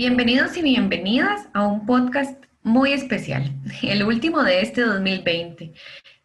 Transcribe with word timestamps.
Bienvenidos 0.00 0.56
y 0.56 0.62
bienvenidas 0.62 1.46
a 1.52 1.66
un 1.66 1.84
podcast 1.84 2.42
muy 2.62 2.94
especial, 2.94 3.52
el 3.82 4.02
último 4.02 4.42
de 4.42 4.62
este 4.62 4.80
2020, 4.80 5.74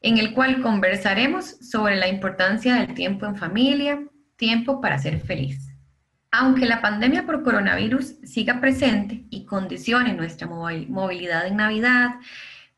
en 0.02 0.18
el 0.18 0.34
cual 0.34 0.62
conversaremos 0.62 1.58
sobre 1.60 1.98
la 1.98 2.08
importancia 2.08 2.76
del 2.76 2.94
tiempo 2.94 3.26
en 3.26 3.36
familia, 3.36 4.02
tiempo 4.38 4.80
para 4.80 4.98
ser 4.98 5.20
feliz. 5.20 5.76
Aunque 6.32 6.66
la 6.66 6.82
pandemia 6.82 7.26
por 7.26 7.44
coronavirus 7.44 8.16
siga 8.24 8.62
presente 8.62 9.26
y 9.30 9.44
condicione 9.44 10.14
nuestra 10.14 10.48
movilidad 10.48 11.46
en 11.46 11.58
Navidad, 11.58 12.12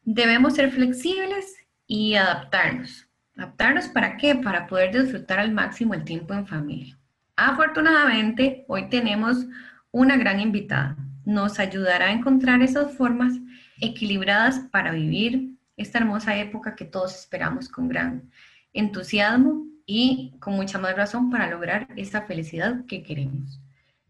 debemos 0.02 0.56
ser 0.56 0.72
flexibles 0.72 1.58
y 1.86 2.16
adaptarnos. 2.16 3.08
¿Adaptarnos 3.38 3.88
para 3.90 4.18
qué? 4.18 4.34
Para 4.34 4.66
poder 4.66 5.00
disfrutar 5.00 5.38
al 5.38 5.52
máximo 5.52 5.94
el 5.94 6.04
tiempo 6.04 6.34
en 6.34 6.48
familia. 6.48 6.98
Afortunadamente, 7.36 8.66
hoy 8.68 8.90
tenemos 8.90 9.46
una 9.92 10.18
gran 10.18 10.40
invitada. 10.40 10.98
Nos 11.26 11.60
ayudará 11.60 12.08
a 12.08 12.12
encontrar 12.12 12.62
esas 12.62 12.96
formas 12.96 13.34
equilibradas 13.82 14.60
para 14.72 14.92
vivir 14.92 15.58
esta 15.76 16.00
hermosa 16.00 16.36
época 16.38 16.76
que 16.76 16.86
todos 16.86 17.16
esperamos 17.16 17.70
con 17.70 17.88
gran 17.88 18.30
entusiasmo 18.74 19.66
y 19.86 20.36
con 20.40 20.56
mucha 20.56 20.80
más 20.80 20.96
razón 20.96 21.30
para 21.30 21.50
lograr 21.50 21.88
esa 21.96 22.24
felicidad 22.24 22.86
que 22.86 23.04
queremos. 23.04 23.62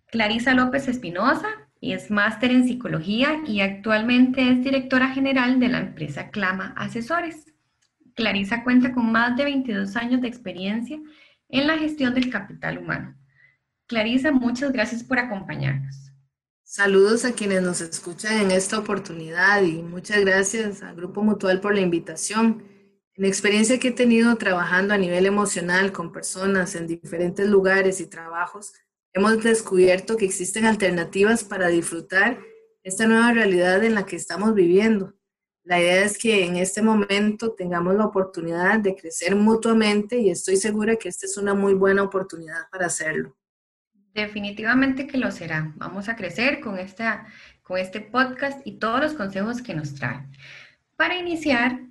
Clarisa 0.07 0.53
López 0.53 0.87
Espinosa 0.87 1.47
es 1.81 2.09
máster 2.09 2.51
en 2.51 2.65
psicología 2.65 3.41
y 3.45 3.61
actualmente 3.61 4.49
es 4.49 4.63
directora 4.63 5.09
general 5.09 5.59
de 5.59 5.69
la 5.69 5.79
empresa 5.79 6.29
Clama 6.29 6.73
Asesores. 6.77 7.53
Clarisa 8.15 8.63
cuenta 8.63 8.93
con 8.93 9.11
más 9.11 9.37
de 9.37 9.43
22 9.43 9.95
años 9.95 10.21
de 10.21 10.27
experiencia 10.27 10.99
en 11.49 11.67
la 11.67 11.77
gestión 11.77 12.13
del 12.13 12.29
capital 12.29 12.79
humano 12.79 13.15
Clarisa, 13.87 14.33
muchas 14.33 14.73
gracias 14.73 15.01
por 15.01 15.17
acompañarnos. 15.17 16.11
Saludos 16.63 17.23
a 17.23 17.31
quienes 17.31 17.61
nos 17.61 17.79
escuchan 17.79 18.41
en 18.41 18.51
esta 18.51 18.77
oportunidad 18.77 19.61
y 19.61 19.81
muchas 19.81 20.19
gracias 20.19 20.83
al 20.83 20.97
Grupo 20.97 21.23
Mutual 21.23 21.61
por 21.61 21.73
la 21.73 21.79
invitación. 21.79 22.65
En 23.13 23.23
experiencia 23.23 23.79
que 23.79 23.87
he 23.87 23.91
tenido 23.93 24.35
trabajando 24.35 24.93
a 24.93 24.97
nivel 24.97 25.25
emocional 25.25 25.93
con 25.93 26.11
personas 26.11 26.75
en 26.75 26.85
diferentes 26.85 27.47
lugares 27.47 28.01
y 28.01 28.07
trabajos, 28.07 28.73
hemos 29.13 29.41
descubierto 29.41 30.17
que 30.17 30.25
existen 30.25 30.65
alternativas 30.65 31.45
para 31.45 31.69
disfrutar 31.69 32.39
esta 32.83 33.07
nueva 33.07 33.31
realidad 33.31 33.81
en 33.85 33.95
la 33.95 34.05
que 34.05 34.17
estamos 34.17 34.53
viviendo. 34.53 35.13
La 35.63 35.79
idea 35.79 36.03
es 36.03 36.17
que 36.17 36.45
en 36.45 36.57
este 36.57 36.81
momento 36.81 37.53
tengamos 37.53 37.95
la 37.95 38.05
oportunidad 38.05 38.79
de 38.79 38.95
crecer 38.97 39.37
mutuamente 39.37 40.17
y 40.19 40.29
estoy 40.29 40.57
segura 40.57 40.97
que 40.97 41.07
esta 41.07 41.25
es 41.25 41.37
una 41.37 41.53
muy 41.53 41.73
buena 41.73 42.03
oportunidad 42.03 42.69
para 42.69 42.87
hacerlo. 42.87 43.37
Definitivamente 44.17 45.05
que 45.05 45.19
lo 45.19 45.29
será. 45.29 45.71
Vamos 45.75 46.09
a 46.09 46.15
crecer 46.15 46.59
con, 46.59 46.79
esta, 46.79 47.27
con 47.61 47.77
este 47.77 48.01
podcast 48.01 48.65
y 48.65 48.79
todos 48.79 48.99
los 48.99 49.13
consejos 49.13 49.61
que 49.61 49.75
nos 49.75 49.93
trae. 49.93 50.25
Para 50.95 51.19
iniciar, 51.19 51.81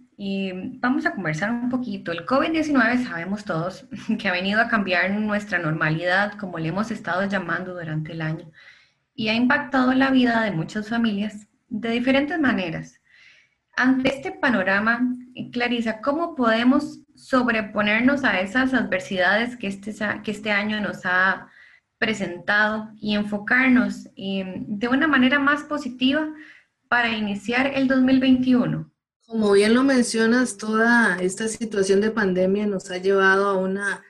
vamos 0.80 1.06
a 1.06 1.14
conversar 1.14 1.52
un 1.52 1.70
poquito. 1.70 2.10
El 2.10 2.26
COVID-19 2.26 3.06
sabemos 3.06 3.44
todos 3.44 3.86
que 4.18 4.28
ha 4.28 4.32
venido 4.32 4.60
a 4.60 4.66
cambiar 4.66 5.08
nuestra 5.12 5.60
normalidad, 5.60 6.32
como 6.32 6.58
le 6.58 6.70
hemos 6.70 6.90
estado 6.90 7.24
llamando 7.28 7.74
durante 7.74 8.10
el 8.10 8.20
año, 8.20 8.50
y 9.14 9.28
ha 9.28 9.34
impactado 9.34 9.94
la 9.94 10.10
vida 10.10 10.42
de 10.42 10.50
muchas 10.50 10.88
familias 10.88 11.46
de 11.68 11.90
diferentes 11.90 12.40
maneras. 12.40 13.00
Ante 13.76 14.08
este 14.08 14.32
panorama, 14.32 15.00
Clarisa, 15.52 16.00
¿cómo 16.00 16.34
podemos 16.34 17.02
sobreponernos 17.14 18.24
a 18.24 18.40
esas 18.40 18.74
adversidades 18.74 19.56
que 19.56 19.68
este, 19.68 19.94
que 20.24 20.32
este 20.32 20.50
año 20.50 20.80
nos 20.80 21.06
ha 21.06 21.46
presentado 21.98 22.90
y 23.00 23.14
enfocarnos 23.14 24.04
de 24.14 24.88
una 24.88 25.06
manera 25.08 25.38
más 25.38 25.62
positiva 25.62 26.32
para 26.88 27.16
iniciar 27.16 27.66
el 27.74 27.88
2021? 27.88 28.90
Como 29.26 29.52
bien 29.52 29.74
lo 29.74 29.82
mencionas, 29.82 30.56
toda 30.56 31.18
esta 31.18 31.48
situación 31.48 32.00
de 32.00 32.10
pandemia 32.10 32.66
nos 32.66 32.90
ha 32.90 32.98
llevado 32.98 33.48
a 33.48 33.56
una 33.56 34.04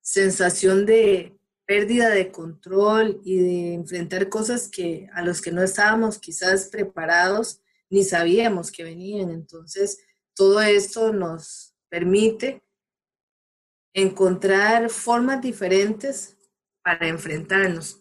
sensación 0.00 0.86
de 0.86 1.36
pérdida 1.66 2.08
de 2.10 2.30
control 2.30 3.20
y 3.24 3.38
de 3.38 3.74
enfrentar 3.74 4.28
cosas 4.28 4.68
que 4.68 5.08
a 5.12 5.22
los 5.22 5.40
que 5.40 5.52
no 5.52 5.62
estábamos 5.62 6.18
quizás 6.18 6.66
preparados 6.66 7.60
ni 7.88 8.04
sabíamos 8.04 8.70
que 8.70 8.84
venían. 8.84 9.30
Entonces, 9.30 9.98
todo 10.34 10.60
esto 10.60 11.12
nos 11.12 11.74
permite 11.88 12.62
encontrar 13.92 14.88
formas 14.90 15.42
diferentes 15.42 16.36
para 16.82 17.08
enfrentarnos. 17.08 18.00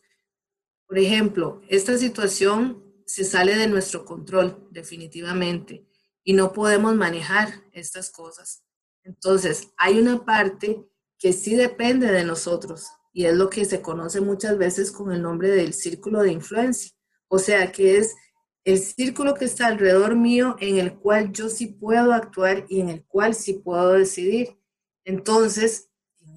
Por 0.88 0.97
ejemplo, 0.97 1.62
esta 1.69 1.97
situación 1.97 2.84
se 3.06 3.23
sale 3.23 3.56
de 3.56 3.67
nuestro 3.67 4.06
control 4.06 4.67
definitivamente 4.72 5.85
y 6.23 6.34
no 6.34 6.53
podemos 6.53 6.95
manejar 6.95 7.63
estas 7.72 8.12
cosas. 8.12 8.63
Entonces, 9.03 9.69
hay 9.78 10.00
una 10.00 10.25
parte 10.25 10.85
que 11.18 11.34
sí 11.34 11.56
depende 11.56 12.12
de 12.12 12.23
nosotros 12.23 12.88
y 13.12 13.25
es 13.25 13.35
lo 13.35 13.50
que 13.50 13.66
se 13.66 13.81
conoce 13.81 14.22
muchas 14.22 14.57
veces 14.57 14.91
con 14.91 15.12
el 15.12 15.22
nombre 15.22 15.50
del 15.50 15.73
círculo 15.73 16.22
de 16.22 16.31
influencia. 16.31 16.91
O 17.28 17.39
sea, 17.39 17.72
que 17.72 17.97
es 17.97 18.16
el 18.63 18.78
círculo 18.78 19.34
que 19.34 19.45
está 19.45 19.68
alrededor 19.68 20.16
mío 20.16 20.56
en 20.59 20.78
el 20.78 20.95
cual 20.97 21.31
yo 21.31 21.50
sí 21.50 21.68
puedo 21.68 22.13
actuar 22.13 22.66
y 22.69 22.81
en 22.81 22.89
el 22.89 23.03
cual 23.06 23.34
sí 23.34 23.53
puedo 23.53 23.94
decidir. 23.94 24.57
Entonces, 25.03 25.88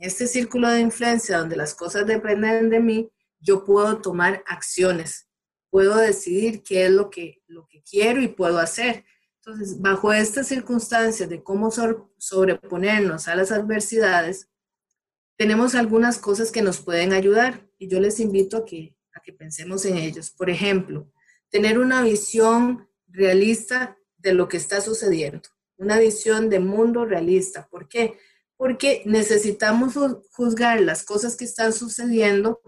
este 0.03 0.27
círculo 0.27 0.69
de 0.69 0.81
influencia 0.81 1.39
donde 1.39 1.57
las 1.57 1.75
cosas 1.75 2.07
dependen 2.07 2.71
de 2.71 2.81
mí, 2.81 3.11
yo 3.39 3.65
puedo 3.65 4.01
tomar 4.01 4.43
acciones, 4.47 5.29
puedo 5.71 5.97
decidir 5.97 6.63
qué 6.63 6.87
es 6.87 6.91
lo 6.91 7.09
que, 7.09 7.43
lo 7.47 7.67
que 7.69 7.83
quiero 7.83 8.21
y 8.21 8.29
puedo 8.29 8.59
hacer. 8.59 9.05
Entonces, 9.37 9.81
bajo 9.81 10.13
estas 10.13 10.49
circunstancias 10.49 11.29
de 11.29 11.43
cómo 11.43 11.71
sobreponernos 12.19 13.29
a 13.29 13.37
las 13.37 13.53
adversidades, 13.53 14.49
tenemos 15.37 15.75
algunas 15.75 16.19
cosas 16.19 16.53
que 16.53 16.63
nos 16.63 16.81
pueden 16.81 17.13
ayudar 17.13 17.69
y 17.79 17.89
yo 17.89 18.01
les 18.01 18.21
invito 18.21 18.59
a 18.59 18.65
que, 18.65 18.97
a 19.15 19.21
que 19.21 19.33
pensemos 19.33 19.85
en 19.85 19.97
ellos. 19.97 20.31
Por 20.31 20.51
ejemplo, 20.51 21.11
tener 21.49 21.79
una 21.79 22.03
visión 22.03 22.89
realista 23.09 23.97
de 24.17 24.35
lo 24.35 24.49
que 24.49 24.57
está 24.57 24.81
sucediendo, 24.81 25.49
una 25.77 25.99
visión 25.99 26.49
de 26.49 26.61
mundo 26.61 27.05
realista. 27.05 27.69
¿Por 27.69 27.89
qué? 27.89 28.19
Porque 28.63 29.03
necesitamos 29.07 29.95
juzgar 30.31 30.81
las 30.83 31.03
cosas 31.03 31.35
que 31.35 31.45
están 31.45 31.73
sucediendo 31.73 32.61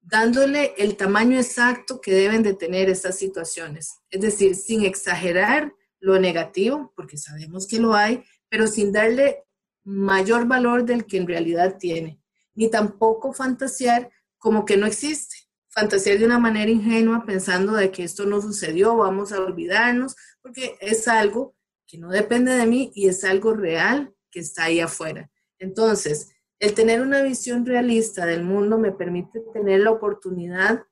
dándole 0.00 0.72
el 0.78 0.96
tamaño 0.96 1.36
exacto 1.36 2.00
que 2.00 2.14
deben 2.14 2.44
de 2.44 2.54
tener 2.54 2.88
estas 2.88 3.18
situaciones. 3.18 3.96
Es 4.08 4.20
decir, 4.20 4.54
sin 4.54 4.84
exagerar 4.84 5.74
lo 5.98 6.20
negativo, 6.20 6.92
porque 6.94 7.18
sabemos 7.18 7.66
que 7.66 7.80
lo 7.80 7.92
hay, 7.96 8.22
pero 8.48 8.68
sin 8.68 8.92
darle 8.92 9.42
mayor 9.82 10.46
valor 10.46 10.84
del 10.84 11.06
que 11.06 11.16
en 11.16 11.26
realidad 11.26 11.76
tiene, 11.76 12.20
ni 12.54 12.70
tampoco 12.70 13.32
fantasear 13.32 14.12
como 14.38 14.64
que 14.64 14.76
no 14.76 14.86
existe. 14.86 15.38
Fantasear 15.70 16.20
de 16.20 16.26
una 16.26 16.38
manera 16.38 16.70
ingenua 16.70 17.24
pensando 17.26 17.72
de 17.72 17.90
que 17.90 18.04
esto 18.04 18.26
no 18.26 18.40
sucedió, 18.40 18.94
vamos 18.94 19.32
a 19.32 19.40
olvidarnos, 19.40 20.14
porque 20.40 20.76
es 20.80 21.08
algo 21.08 21.56
que 21.84 21.98
no 21.98 22.10
depende 22.10 22.52
de 22.52 22.66
mí 22.66 22.92
y 22.94 23.08
es 23.08 23.24
algo 23.24 23.54
real 23.54 24.14
que 24.32 24.40
está 24.40 24.64
ahí 24.64 24.80
afuera. 24.80 25.30
Entonces, 25.60 26.32
el 26.58 26.74
tener 26.74 27.00
una 27.00 27.22
visión 27.22 27.64
realista 27.64 28.26
del 28.26 28.42
mundo 28.42 28.78
me 28.78 28.90
permite 28.90 29.40
tener 29.52 29.80
la 29.80 29.92
oportunidad 29.92 30.86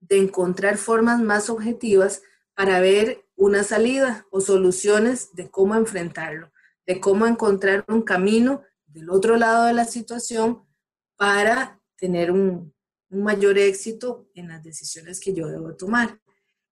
de 0.00 0.18
encontrar 0.18 0.76
formas 0.78 1.20
más 1.20 1.50
objetivas 1.50 2.22
para 2.54 2.80
ver 2.80 3.24
una 3.36 3.64
salida 3.64 4.26
o 4.30 4.40
soluciones 4.40 5.34
de 5.34 5.50
cómo 5.50 5.74
enfrentarlo, 5.74 6.52
de 6.86 7.00
cómo 7.00 7.26
encontrar 7.26 7.84
un 7.88 8.02
camino 8.02 8.62
del 8.86 9.10
otro 9.10 9.36
lado 9.36 9.66
de 9.66 9.72
la 9.72 9.84
situación 9.84 10.66
para 11.16 11.80
tener 11.96 12.30
un, 12.30 12.74
mayor 13.10 13.58
éxito 13.58 14.30
en 14.34 14.48
las 14.48 14.62
decisiones 14.62 15.18
que 15.18 15.34
yo 15.34 15.48
debo 15.48 15.74
tomar. 15.74 16.20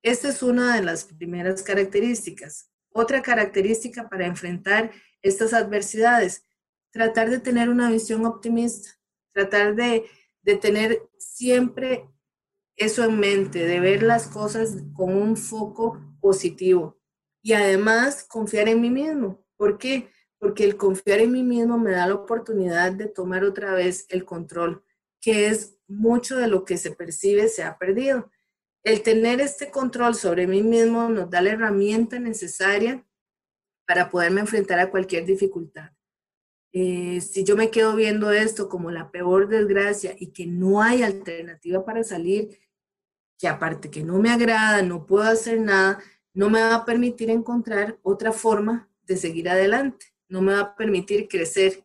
Esta 0.02 0.28
es 0.28 0.42
una 0.42 0.76
de 0.76 0.82
las 0.82 1.04
primeras 1.04 1.62
características. 1.62 2.70
Otra 2.90 3.22
característica 3.22 4.08
para 4.08 4.26
enfrentar 4.26 4.92
estas 5.22 5.52
adversidades 5.52 6.48
tratar 6.90 7.30
de 7.30 7.38
tener 7.38 7.68
una 7.68 7.90
visión 7.90 8.26
optimista, 8.26 8.90
tratar 9.32 9.74
de, 9.74 10.04
tener 10.60 11.02
siempre 11.18 12.08
eso 12.76 13.04
en 13.04 13.20
mente, 13.20 13.66
de 13.66 13.80
ver 13.80 14.02
las 14.02 14.28
cosas 14.28 14.76
con 14.94 15.14
un 15.14 15.36
foco 15.36 16.00
positivo 16.20 16.98
y 17.42 17.52
además 17.52 18.24
confiar 18.24 18.68
en 18.68 18.80
mí 18.80 18.88
mismo. 18.88 19.44
¿Por 19.56 19.76
qué? 19.76 20.10
Porque 20.38 20.64
el 20.64 20.76
confiar 20.76 21.20
en 21.20 21.32
mí 21.32 21.42
mismo 21.42 21.78
me 21.78 21.90
da 21.90 22.06
la 22.06 22.14
oportunidad 22.14 22.92
de 22.92 23.08
tomar 23.08 23.44
otra 23.44 23.74
vez 23.74 24.06
el 24.08 24.24
control, 24.24 24.82
que 25.20 25.48
es 25.48 25.78
mucho 25.86 26.36
de 26.36 26.48
lo 26.48 26.64
que 26.64 26.78
se 26.78 26.92
percibe 26.92 27.48
se 27.48 27.62
ha 27.62 27.76
perdido. 27.76 28.30
El 28.82 29.02
tener 29.02 29.40
este 29.40 29.70
control 29.70 30.14
sobre 30.14 30.46
mí 30.46 30.62
mismo 30.62 31.10
nos 31.10 31.28
da 31.28 31.42
la 31.42 31.50
herramienta 31.50 32.18
necesaria 32.18 33.04
para 33.88 34.10
poderme 34.10 34.42
enfrentar 34.42 34.78
a 34.80 34.90
cualquier 34.90 35.24
dificultad. 35.24 35.92
Eh, 36.74 37.22
si 37.22 37.42
yo 37.42 37.56
me 37.56 37.70
quedo 37.70 37.96
viendo 37.96 38.30
esto 38.30 38.68
como 38.68 38.90
la 38.90 39.10
peor 39.10 39.48
desgracia 39.48 40.14
y 40.18 40.26
que 40.26 40.46
no 40.46 40.82
hay 40.82 41.02
alternativa 41.02 41.82
para 41.86 42.04
salir, 42.04 42.58
que 43.38 43.48
aparte 43.48 43.90
que 43.90 44.04
no 44.04 44.18
me 44.18 44.28
agrada, 44.28 44.82
no 44.82 45.06
puedo 45.06 45.24
hacer 45.24 45.58
nada, 45.58 46.00
no 46.34 46.50
me 46.50 46.60
va 46.60 46.74
a 46.74 46.84
permitir 46.84 47.30
encontrar 47.30 47.98
otra 48.02 48.30
forma 48.30 48.90
de 49.04 49.16
seguir 49.16 49.48
adelante, 49.48 50.04
no 50.28 50.42
me 50.42 50.52
va 50.52 50.60
a 50.60 50.76
permitir 50.76 51.26
crecer. 51.26 51.82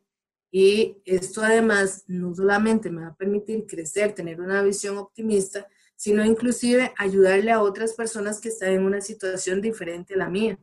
Y 0.52 1.02
esto 1.06 1.42
además 1.42 2.04
no 2.08 2.36
solamente 2.36 2.90
me 2.90 3.04
va 3.04 3.08
a 3.08 3.16
permitir 3.16 3.66
crecer, 3.66 4.14
tener 4.14 4.42
una 4.42 4.62
visión 4.62 4.98
optimista, 4.98 5.66
sino 5.96 6.26
inclusive 6.26 6.92
ayudarle 6.98 7.52
a 7.52 7.62
otras 7.62 7.94
personas 7.94 8.42
que 8.42 8.50
están 8.50 8.74
en 8.74 8.84
una 8.84 9.00
situación 9.00 9.62
diferente 9.62 10.16
a 10.16 10.18
la 10.18 10.28
mía. 10.30 10.60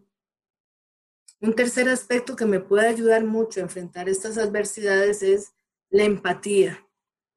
Un 1.42 1.54
tercer 1.54 1.88
aspecto 1.88 2.37
que 2.37 2.44
me 2.44 2.60
puede 2.60 2.87
ayudar 2.87 3.25
mucho 3.25 3.60
a 3.60 3.62
enfrentar 3.62 4.10
estas 4.10 4.37
adversidades 4.37 5.22
es 5.22 5.54
la 5.88 6.04
empatía. 6.04 6.87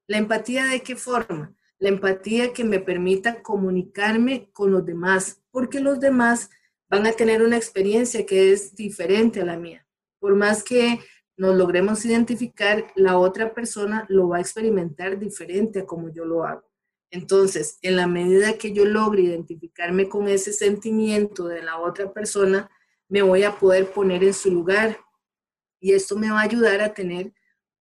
¿La 0.08 0.18
empatía 0.18 0.66
de 0.66 0.82
qué 0.82 0.98
forma? 0.98 1.56
La 1.80 1.88
empatía 1.88 2.52
que 2.52 2.66
me 2.66 2.82
permita 2.82 3.42
comunicarme 3.42 4.50
con 4.52 4.72
los 4.72 4.86
demás, 4.86 5.42
porque 5.52 5.80
los 5.80 6.02
demás 6.02 6.50
van 6.90 7.06
a 7.08 7.14
tener 7.14 7.42
una 7.42 7.56
experiencia 7.56 8.26
que 8.26 8.52
es 8.52 8.76
diferente 8.76 9.40
a 9.40 9.46
la 9.46 9.56
mía. 9.56 9.88
Por 10.20 10.36
más 10.36 10.64
que 10.64 11.00
nos 11.38 11.56
logremos 11.56 12.04
identificar, 12.04 12.86
la 12.96 13.18
otra 13.18 13.54
persona 13.54 14.06
lo 14.10 14.28
va 14.28 14.38
a 14.38 14.42
experimentar 14.42 15.18
diferente 15.18 15.80
a 15.80 15.86
como 15.86 16.10
yo 16.10 16.26
lo 16.26 16.44
hago. 16.44 16.70
Entonces, 17.10 17.78
en 17.82 17.96
la 17.96 18.08
medida 18.08 18.58
que 18.58 18.74
yo 18.74 18.84
logre 18.84 19.22
identificarme 19.22 20.10
con 20.10 20.28
ese 20.28 20.52
sentimiento 20.52 21.48
de 21.48 21.64
la 21.64 21.80
otra 21.80 22.12
persona, 22.12 22.70
me 23.14 23.22
voy 23.22 23.44
a 23.44 23.60
poder 23.60 23.92
poner 23.92 24.24
en 24.24 24.34
su 24.34 24.50
lugar. 24.50 24.98
Y 25.80 25.94
esto 25.94 26.18
me 26.18 26.32
va 26.32 26.40
a 26.40 26.46
ayudar 26.46 26.82
a 26.82 26.96
tener 26.96 27.32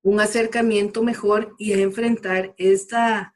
un 0.02 0.20
acercamiento 0.20 1.02
mejor 1.02 1.54
y 1.58 1.72
a 1.72 1.78
enfrentar 1.78 2.54
esta 2.58 3.32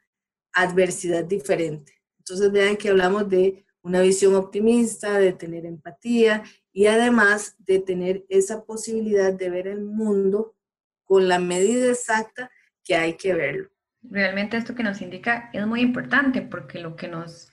adversidad 0.52 1.24
diferente. 1.24 1.94
Entonces 2.18 2.52
vean 2.52 2.76
que 2.76 2.90
hablamos 2.90 3.30
de 3.30 3.64
una 3.80 4.02
visión 4.02 4.34
optimista, 4.34 5.18
de 5.18 5.32
tener 5.32 5.64
empatía 5.64 6.42
y 6.70 6.84
además 6.84 7.56
de 7.60 7.78
tener 7.78 8.26
esa 8.28 8.66
posibilidad 8.66 9.32
de 9.32 9.48
ver 9.48 9.66
el 9.66 9.82
mundo 9.82 10.54
con 11.02 11.28
la 11.28 11.38
medida 11.38 11.90
exacta 11.92 12.50
que 12.84 12.94
hay 12.94 13.14
que 13.14 13.32
verlo. 13.32 13.70
Realmente 14.02 14.58
esto 14.58 14.74
que 14.74 14.82
nos 14.82 15.00
indica 15.00 15.48
es 15.54 15.66
muy 15.66 15.80
importante 15.80 16.42
porque 16.42 16.78
lo 16.78 16.94
que 16.94 17.08
nos 17.08 17.50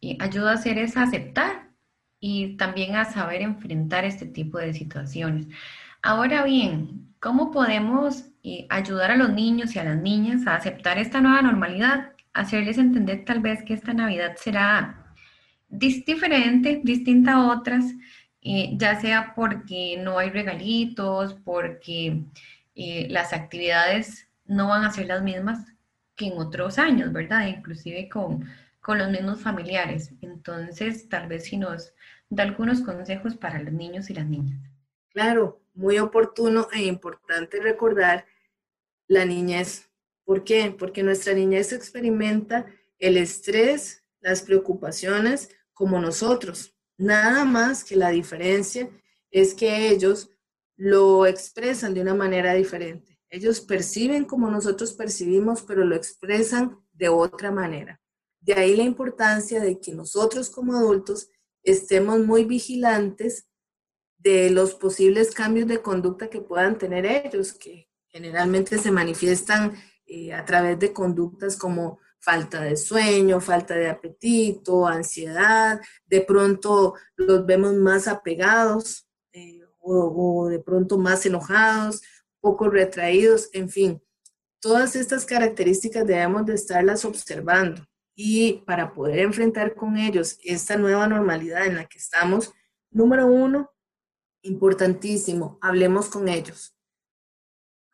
eh, 0.00 0.16
ayuda 0.20 0.52
a 0.52 0.54
hacer 0.54 0.78
es 0.78 0.96
aceptar 0.96 1.69
y 2.20 2.56
también 2.56 2.96
a 2.96 3.06
saber 3.06 3.42
enfrentar 3.42 4.04
este 4.04 4.26
tipo 4.26 4.58
de 4.58 4.74
situaciones. 4.74 5.46
Ahora 6.02 6.44
bien, 6.44 7.14
¿cómo 7.18 7.50
podemos 7.50 8.26
eh, 8.42 8.66
ayudar 8.70 9.10
a 9.10 9.16
los 9.16 9.30
niños 9.30 9.74
y 9.74 9.78
a 9.78 9.84
las 9.84 9.96
niñas 10.00 10.46
a 10.46 10.56
aceptar 10.56 10.98
esta 10.98 11.20
nueva 11.20 11.42
normalidad? 11.42 12.12
Hacerles 12.32 12.78
entender 12.78 13.24
tal 13.24 13.40
vez 13.40 13.62
que 13.64 13.74
esta 13.74 13.92
Navidad 13.92 14.36
será 14.36 15.14
diferente, 15.68 16.80
distinta 16.84 17.34
a 17.34 17.52
otras, 17.52 17.84
eh, 18.42 18.70
ya 18.76 19.00
sea 19.00 19.34
porque 19.34 20.00
no 20.02 20.18
hay 20.18 20.30
regalitos, 20.30 21.34
porque 21.44 22.24
eh, 22.74 23.06
las 23.10 23.32
actividades 23.32 24.28
no 24.46 24.68
van 24.68 24.84
a 24.84 24.90
ser 24.90 25.06
las 25.06 25.22
mismas 25.22 25.66
que 26.16 26.26
en 26.26 26.38
otros 26.38 26.78
años, 26.78 27.12
¿verdad? 27.12 27.46
Inclusive 27.46 28.08
con, 28.08 28.46
con 28.80 28.98
los 28.98 29.10
mismos 29.10 29.40
familiares. 29.40 30.12
Entonces, 30.22 31.08
tal 31.08 31.28
vez 31.28 31.44
si 31.44 31.56
nos 31.56 31.92
da 32.30 32.44
algunos 32.44 32.80
consejos 32.80 33.36
para 33.36 33.60
los 33.62 33.72
niños 33.72 34.08
y 34.08 34.14
las 34.14 34.26
niñas. 34.26 34.60
Claro, 35.10 35.60
muy 35.74 35.98
oportuno 35.98 36.68
e 36.72 36.84
importante 36.84 37.60
recordar 37.60 38.24
la 39.08 39.24
niñez. 39.24 39.90
¿Por 40.24 40.44
qué? 40.44 40.74
Porque 40.76 41.02
nuestra 41.02 41.34
niñez 41.34 41.72
experimenta 41.72 42.66
el 42.98 43.16
estrés, 43.16 44.04
las 44.20 44.42
preocupaciones 44.42 45.50
como 45.74 45.98
nosotros. 46.00 46.76
Nada 46.96 47.44
más 47.44 47.82
que 47.82 47.96
la 47.96 48.10
diferencia 48.10 48.88
es 49.30 49.54
que 49.54 49.88
ellos 49.88 50.30
lo 50.76 51.26
expresan 51.26 51.94
de 51.94 52.02
una 52.02 52.14
manera 52.14 52.54
diferente. 52.54 53.18
Ellos 53.28 53.60
perciben 53.60 54.24
como 54.24 54.50
nosotros 54.50 54.92
percibimos, 54.92 55.62
pero 55.62 55.84
lo 55.84 55.96
expresan 55.96 56.78
de 56.92 57.08
otra 57.08 57.50
manera. 57.50 58.00
De 58.40 58.54
ahí 58.54 58.76
la 58.76 58.82
importancia 58.82 59.60
de 59.60 59.80
que 59.80 59.92
nosotros 59.92 60.50
como 60.50 60.76
adultos 60.76 61.28
estemos 61.62 62.20
muy 62.20 62.44
vigilantes 62.44 63.46
de 64.18 64.50
los 64.50 64.74
posibles 64.74 65.32
cambios 65.34 65.66
de 65.68 65.80
conducta 65.80 66.28
que 66.28 66.40
puedan 66.40 66.78
tener 66.78 67.06
ellos, 67.06 67.52
que 67.54 67.88
generalmente 68.08 68.78
se 68.78 68.90
manifiestan 68.90 69.74
eh, 70.06 70.32
a 70.32 70.44
través 70.44 70.78
de 70.78 70.92
conductas 70.92 71.56
como 71.56 71.98
falta 72.18 72.60
de 72.60 72.76
sueño, 72.76 73.40
falta 73.40 73.74
de 73.74 73.88
apetito, 73.88 74.86
ansiedad, 74.86 75.80
de 76.06 76.20
pronto 76.20 76.94
los 77.16 77.46
vemos 77.46 77.74
más 77.74 78.08
apegados 78.08 79.08
eh, 79.32 79.60
o, 79.78 80.42
o 80.42 80.48
de 80.48 80.58
pronto 80.58 80.98
más 80.98 81.24
enojados, 81.24 82.02
poco 82.40 82.68
retraídos, 82.68 83.48
en 83.52 83.70
fin. 83.70 84.02
Todas 84.60 84.96
estas 84.96 85.24
características 85.24 86.06
debemos 86.06 86.44
de 86.44 86.54
estarlas 86.54 87.06
observando 87.06 87.89
y 88.22 88.62
para 88.66 88.92
poder 88.92 89.20
enfrentar 89.20 89.74
con 89.74 89.96
ellos 89.96 90.38
esta 90.44 90.76
nueva 90.76 91.06
normalidad 91.08 91.64
en 91.64 91.76
la 91.76 91.86
que 91.86 91.96
estamos, 91.96 92.52
número 92.90 93.26
uno, 93.26 93.72
importantísimo, 94.42 95.58
hablemos 95.62 96.10
con 96.10 96.28
ellos 96.28 96.76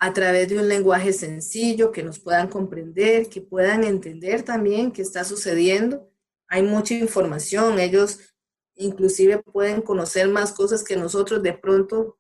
a 0.00 0.12
través 0.12 0.48
de 0.48 0.58
un 0.58 0.68
lenguaje 0.68 1.12
sencillo, 1.12 1.92
que 1.92 2.02
nos 2.02 2.18
puedan 2.18 2.48
comprender, 2.48 3.28
que 3.28 3.40
puedan 3.40 3.84
entender 3.84 4.42
también 4.42 4.90
qué 4.90 5.00
está 5.00 5.22
sucediendo. 5.22 6.10
Hay 6.48 6.62
mucha 6.64 6.94
información, 6.94 7.78
ellos 7.78 8.34
inclusive 8.74 9.38
pueden 9.38 9.80
conocer 9.80 10.28
más 10.28 10.50
cosas 10.50 10.82
que 10.82 10.96
nosotros, 10.96 11.40
de 11.40 11.52
pronto 11.52 12.18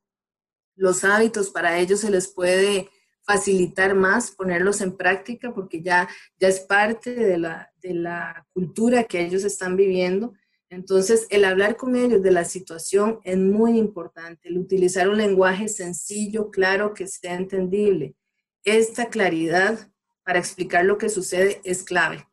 los 0.76 1.02
hábitos 1.02 1.50
para 1.50 1.80
ellos 1.80 2.00
se 2.00 2.10
les 2.10 2.28
puede 2.28 2.88
facilitar 3.26 3.94
más, 3.94 4.30
ponerlos 4.30 4.80
en 4.80 4.96
práctica, 4.96 5.52
porque 5.52 5.82
ya, 5.82 6.08
ya 6.38 6.48
es 6.48 6.60
parte 6.60 7.14
de 7.14 7.38
la, 7.38 7.72
de 7.82 7.94
la 7.94 8.46
cultura 8.52 9.04
que 9.04 9.20
ellos 9.20 9.44
están 9.44 9.76
viviendo 9.76 10.32
entonces, 10.68 11.26
el 11.30 11.44
hablar 11.44 11.76
con 11.76 11.94
ellos 11.94 12.22
de 12.22 12.32
la 12.32 12.44
situación 12.44 13.20
es 13.22 13.38
muy 13.38 13.78
importante, 13.78 14.48
el 14.48 14.58
utilizar 14.58 15.08
un 15.08 15.18
lenguaje 15.18 15.68
sencillo, 15.68 16.50
claro, 16.50 16.92
que 16.92 17.06
sea 17.06 17.34
entendible. 17.34 18.16
Esta 18.64 19.08
claridad 19.08 19.92
para 20.24 20.40
explicar 20.40 20.84
lo 20.84 20.98
que 20.98 21.08
sucede 21.08 21.60
es 21.62 21.84
clave, 21.84 22.26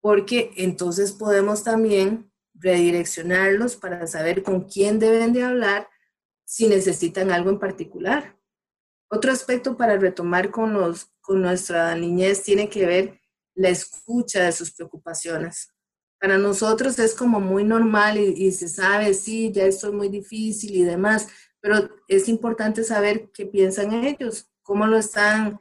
porque 0.00 0.52
entonces 0.56 1.10
podemos 1.10 1.64
también 1.64 2.30
redireccionarlos 2.54 3.74
para 3.74 4.06
saber 4.06 4.44
con 4.44 4.68
quién 4.68 5.00
deben 5.00 5.32
de 5.32 5.42
hablar 5.42 5.88
si 6.44 6.68
necesitan 6.68 7.32
algo 7.32 7.50
en 7.50 7.58
particular. 7.58 8.36
Otro 9.10 9.32
aspecto 9.32 9.76
para 9.76 9.96
retomar 9.96 10.50
con, 10.50 10.72
los, 10.72 11.10
con 11.20 11.42
nuestra 11.42 11.94
niñez 11.96 12.42
tiene 12.42 12.68
que 12.68 12.86
ver 12.86 13.20
la 13.54 13.68
escucha 13.68 14.44
de 14.44 14.52
sus 14.52 14.72
preocupaciones 14.72 15.74
para 16.20 16.36
nosotros 16.36 16.98
es 16.98 17.14
como 17.14 17.40
muy 17.40 17.64
normal 17.64 18.18
y, 18.18 18.52
se 18.52 18.68
sabe, 18.68 19.14
sí, 19.14 19.50
ya 19.52 19.64
esto 19.64 19.88
es 19.88 19.94
muy 19.94 20.10
difícil 20.10 20.76
y 20.76 20.84
demás, 20.84 21.28
pero 21.60 21.88
es 22.08 22.28
importante 22.28 22.84
saber 22.84 23.30
qué 23.32 23.46
piensan 23.46 24.04
ellos, 24.04 24.50
cómo 24.62 24.86
lo 24.86 24.98
están 24.98 25.58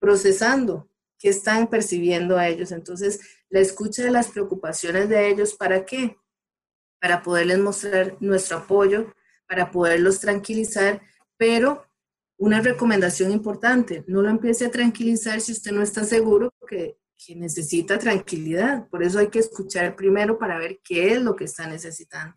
procesando, 0.00 0.90
qué 1.16 1.28
están 1.28 1.68
percibiendo 1.68 2.36
a 2.36 2.48
ellos. 2.48 2.72
Entonces, 2.72 3.20
la 3.50 3.60
escucha 3.60 4.02
de 4.02 4.10
las 4.10 4.28
preocupaciones 4.28 5.08
de 5.08 5.28
ellos, 5.28 5.54
¿para 5.54 5.84
qué? 5.84 6.18
Para 7.00 7.22
poderles 7.22 7.60
mostrar 7.60 8.16
nuestro 8.18 8.58
apoyo, 8.58 9.14
para 9.46 9.70
poderlos 9.70 10.18
tranquilizar, 10.18 11.02
pero 11.36 11.86
una 12.40 12.60
recomendación 12.60 13.30
importante, 13.30 14.04
no 14.08 14.22
lo 14.22 14.28
empiece 14.28 14.66
a 14.66 14.70
tranquilizar 14.70 15.40
si 15.40 15.52
usted 15.52 15.72
no 15.72 15.82
está 15.82 16.04
seguro 16.04 16.52
que 16.68 17.00
que 17.26 17.34
necesita 17.36 17.98
tranquilidad. 17.98 18.88
Por 18.88 19.02
eso 19.02 19.18
hay 19.18 19.28
que 19.28 19.40
escuchar 19.40 19.96
primero 19.96 20.38
para 20.38 20.58
ver 20.58 20.80
qué 20.82 21.12
es 21.12 21.22
lo 21.22 21.36
que 21.36 21.44
está 21.44 21.66
necesitando. 21.66 22.34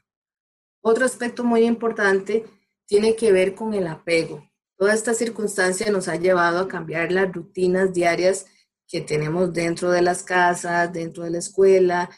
Otro 0.82 1.06
aspecto 1.06 1.44
muy 1.44 1.64
importante 1.64 2.46
tiene 2.86 3.16
que 3.16 3.32
ver 3.32 3.56
con 3.56 3.74
el 3.74 3.88
apego. 3.88 4.50
Toda 4.78 4.94
esta 4.94 5.14
circunstancia 5.14 5.90
nos 5.92 6.08
ha 6.08 6.18
llevado 6.18 6.60
a 6.60 6.68
cambiar 6.68 7.12
las 7.12 7.32
rutinas 7.32 7.94
diarias 7.94 8.48
que 8.88 9.00
tenemos 9.00 9.54
dentro 9.54 9.92
de 9.92 10.02
las 10.02 10.24
casas, 10.24 10.92
dentro 10.92 11.24
de 11.24 11.32
la 11.32 11.38
escuela, 11.38 12.10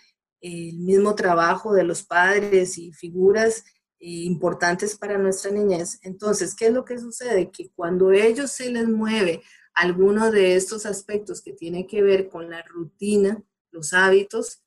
el 0.41 0.77
mismo 0.79 1.15
trabajo 1.15 1.73
de 1.73 1.83
los 1.83 2.03
padres 2.03 2.77
y 2.77 2.91
figuras 2.91 3.63
importantes 4.05 4.97
para 4.97 5.17
nuestra 5.17 5.51
niñez. 5.51 5.99
Entonces, 6.03 6.55
¿qué 6.55 6.67
es 6.67 6.73
lo 6.73 6.85
que 6.85 6.97
sucede? 6.97 7.51
Que 7.51 7.69
cuando 7.75 8.11
ellos 8.11 8.51
se 8.51 8.71
les 8.71 8.87
mueve 8.87 9.41
alguno 9.73 10.31
de 10.31 10.55
estos 10.55 10.85
aspectos 10.85 11.41
que 11.41 11.53
tiene 11.53 11.87
que 11.87 12.01
ver 12.01 12.29
con 12.29 12.49
la 12.49 12.61
rutina, 12.63 13.43
los 13.71 13.93
hábitos, 13.93 14.63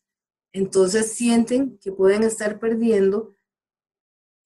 entonces 0.52 1.12
sienten 1.12 1.78
que 1.78 1.92
pueden 1.92 2.22
estar 2.22 2.58
perdiendo 2.58 3.34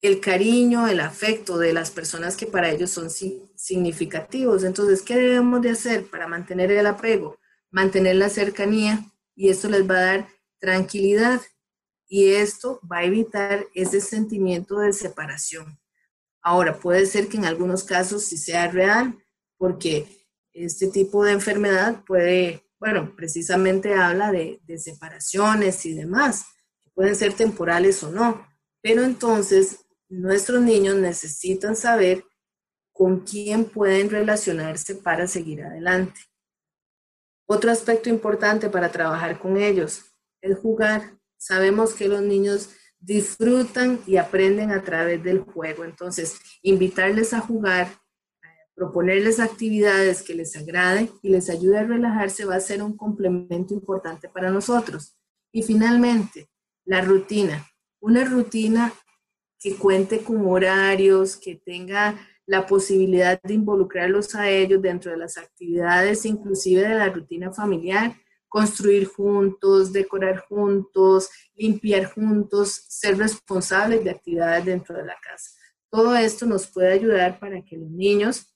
el 0.01 0.19
cariño, 0.19 0.87
el 0.87 0.99
afecto 0.99 1.57
de 1.57 1.73
las 1.73 1.89
personas 1.89 2.35
que 2.35 2.45
para 2.45 2.69
ellos 2.69 2.91
son 2.91 3.09
significativos. 3.09 4.63
Entonces, 4.63 5.01
¿qué 5.01 5.15
debemos 5.15 5.61
de 5.61 5.71
hacer 5.71 6.05
para 6.09 6.27
mantener 6.27 6.71
el 6.71 6.85
apego? 6.85 7.39
Mantener 7.71 8.17
la 8.17 8.29
cercanía 8.29 9.05
y 9.35 9.49
esto 9.49 9.69
les 9.69 9.89
va 9.89 9.97
a 9.97 10.05
dar 10.05 10.27
tranquilidad 10.59 11.41
y 12.13 12.35
esto 12.35 12.79
va 12.89 12.97
a 12.97 13.05
evitar 13.05 13.65
ese 13.73 13.99
sentimiento 13.99 14.77
de 14.77 14.93
separación. 14.93 15.79
Ahora, 16.43 16.77
puede 16.79 17.07
ser 17.07 17.27
que 17.27 17.37
en 17.37 17.45
algunos 17.45 17.83
casos 17.83 18.25
sí 18.25 18.37
sea 18.37 18.69
real, 18.69 19.17
porque 19.57 20.05
este 20.53 20.89
tipo 20.89 21.23
de 21.23 21.31
enfermedad 21.31 22.03
puede, 22.05 22.69
bueno, 22.77 23.15
precisamente 23.15 23.95
habla 23.95 24.31
de, 24.31 24.61
separaciones 24.77 25.87
y 25.87 25.95
demás, 25.95 26.45
que 26.83 26.91
pueden 26.91 27.15
ser 27.15 27.33
temporales 27.33 28.03
o 28.03 28.11
no, 28.11 28.47
pero 28.83 29.01
entonces 29.01 29.79
nuestros 30.07 30.61
niños 30.61 30.97
necesitan 30.97 31.75
saber 31.75 32.23
con 32.91 33.21
quién 33.21 33.65
pueden 33.65 34.11
relacionarse 34.11 34.93
para 34.93 35.25
seguir 35.25 35.63
adelante. 35.63 36.21
Otro 37.47 37.71
aspecto 37.71 38.07
importante 38.07 38.69
para 38.69 38.91
trabajar 38.91 39.39
con 39.39 39.57
ellos 39.57 40.13
es 40.41 40.59
jugar. 40.59 41.22
Sabemos 41.43 41.93
que 41.93 42.07
los 42.07 42.21
niños 42.21 42.69
disfrutan 43.01 43.99
y 44.07 44.15
aprenden 44.15 44.71
a 44.71 44.81
través 44.81 45.21
del 45.21 45.41
juego. 45.41 45.83
Entonces, 45.83 46.37
invitarles 46.61 47.33
a 47.33 47.41
jugar, 47.41 47.89
proponerles 48.73 49.41
actividades 49.41 50.21
que 50.21 50.35
les 50.35 50.55
agrade 50.55 51.09
y 51.21 51.27
les 51.27 51.49
ayude 51.49 51.79
a 51.79 51.83
relajarse 51.83 52.45
va 52.45 52.55
a 52.55 52.61
ser 52.61 52.81
un 52.81 52.95
complemento 52.95 53.73
importante 53.73 54.29
para 54.29 54.51
nosotros. 54.51 55.17
Y 55.51 55.63
finalmente, 55.63 56.47
la 56.85 57.01
rutina. 57.01 57.67
Una 57.99 58.23
rutina 58.23 58.93
que 59.59 59.75
cuente 59.75 60.19
con 60.19 60.45
horarios, 60.45 61.35
que 61.35 61.55
tenga 61.55 62.25
la 62.45 62.65
posibilidad 62.65 63.41
de 63.41 63.53
involucrarlos 63.53 64.33
a 64.35 64.49
ellos 64.49 64.81
dentro 64.81 65.11
de 65.11 65.17
las 65.17 65.37
actividades, 65.37 66.25
inclusive 66.25 66.83
de 66.83 66.95
la 66.95 67.09
rutina 67.09 67.51
familiar, 67.51 68.15
construir 68.53 69.07
juntos, 69.07 69.91
decorar 69.91 70.45
juntos, 70.47 71.27
limpiar 71.55 72.05
juntos, 72.05 72.85
ser 72.87 73.17
responsables 73.17 74.03
de 74.03 74.11
actividades 74.11 74.65
dentro 74.65 74.95
de 74.95 75.05
la 75.05 75.15
casa. 75.27 75.49
Todo 75.89 76.15
esto 76.15 76.45
nos 76.45 76.67
puede 76.67 76.93
ayudar 76.93 77.39
para 77.39 77.63
que 77.63 77.77
los 77.77 77.89
niños 77.89 78.55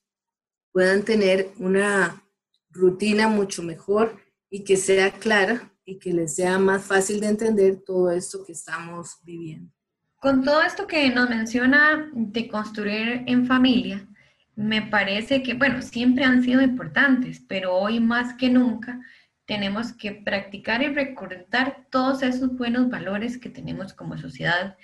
puedan 0.70 1.02
tener 1.02 1.50
una 1.58 2.22
rutina 2.70 3.26
mucho 3.26 3.64
mejor 3.64 4.16
y 4.48 4.62
que 4.62 4.76
sea 4.76 5.10
clara 5.10 5.68
y 5.84 5.98
que 5.98 6.12
les 6.12 6.36
sea 6.36 6.60
más 6.60 6.84
fácil 6.84 7.18
de 7.18 7.30
entender 7.30 7.82
todo 7.84 8.12
esto 8.12 8.44
que 8.46 8.52
estamos 8.52 9.16
viviendo. 9.24 9.72
Con 10.20 10.44
todo 10.44 10.62
esto 10.62 10.86
que 10.86 11.10
nos 11.10 11.28
menciona 11.28 12.08
de 12.14 12.46
construir 12.46 13.24
en 13.26 13.46
familia, 13.48 14.06
me 14.54 14.80
parece 14.80 15.42
que, 15.42 15.54
bueno, 15.54 15.82
siempre 15.82 16.22
han 16.22 16.44
sido 16.44 16.62
importantes, 16.62 17.40
pero 17.48 17.74
hoy 17.74 17.98
más 17.98 18.34
que 18.34 18.48
nunca 18.48 19.00
tenemos 19.48 19.94
que 19.94 20.12
practicar 20.12 20.82
y 20.82 20.88
recordar 20.88 21.86
todos 21.90 22.22
esos 22.22 22.54
buenos 22.54 22.90
valores 22.90 23.38
que 23.38 23.48
tenemos 23.48 23.94
como 23.94 24.18
sociedad 24.18 24.76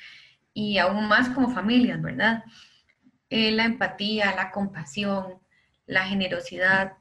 y 0.54 0.78
aún 0.78 1.06
más 1.06 1.28
como 1.28 1.50
familias, 1.50 2.00
¿verdad? 2.00 2.44
Eh, 3.28 3.52
la 3.52 3.66
empatía, 3.66 4.34
la 4.34 4.50
compasión, 4.50 5.34
la 5.84 6.06
generosidad, 6.06 6.94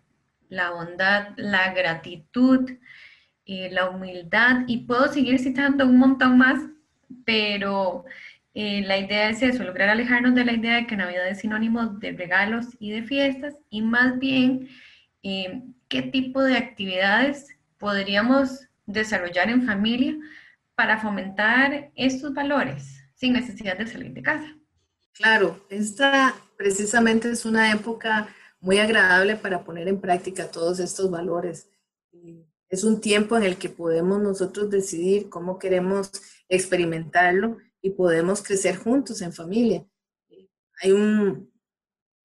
la 0.50 0.72
bondad, 0.72 1.30
la 1.38 1.74
gratitud, 1.74 2.70
eh, 3.46 3.70
la 3.72 3.90
humildad 3.90 4.66
y 4.68 4.80
puedo 4.80 5.08
seguir 5.08 5.40
citando 5.40 5.86
un 5.86 5.98
montón 5.98 6.38
más 6.38 6.60
pero 7.26 8.04
eh, 8.54 8.82
la 8.82 8.98
idea 8.98 9.30
es 9.30 9.42
eso, 9.42 9.64
lograr 9.64 9.88
alejarnos 9.88 10.36
de 10.36 10.44
la 10.44 10.52
idea 10.52 10.76
de 10.76 10.88
que 10.88 10.98
Navidad 10.98 11.30
es 11.30 11.40
sinónimo 11.40 11.86
de 11.86 12.12
regalos 12.12 12.66
y 12.78 12.92
de 12.92 13.04
fiestas 13.04 13.56
y 13.70 13.82
más 13.82 14.20
bien 14.20 14.68
qué 15.94 16.02
tipo 16.02 16.42
de 16.42 16.58
actividades 16.58 17.50
podríamos 17.78 18.62
desarrollar 18.88 19.52
en 19.52 19.64
familia 19.64 20.18
para 20.74 21.00
fomentar 21.00 21.92
estos 21.94 22.34
valores 22.34 23.00
sin 23.14 23.34
necesidad 23.34 23.78
de 23.78 23.86
salir 23.86 24.12
de 24.12 24.24
casa. 24.24 24.58
Claro, 25.14 25.64
esta 25.70 26.34
precisamente 26.58 27.30
es 27.30 27.46
una 27.46 27.72
época 27.72 28.28
muy 28.60 28.80
agradable 28.80 29.36
para 29.36 29.64
poner 29.64 29.88
en 29.88 30.02
práctica 30.02 30.50
todos 30.50 30.80
estos 30.80 31.12
valores. 31.12 31.70
Es 32.70 32.84
un 32.84 33.00
tiempo 33.00 33.38
en 33.38 33.44
el 33.44 33.58
que 33.58 33.70
podemos 33.70 34.20
nosotros 34.20 34.72
decidir 34.72 35.30
cómo 35.30 35.60
queremos 35.60 36.10
experimentarlo 36.50 37.58
y 37.84 37.92
podemos 37.92 38.42
crecer 38.42 38.78
juntos 38.78 39.22
en 39.22 39.32
familia. 39.32 39.86
Hay 40.82 40.92
un, 40.92 41.54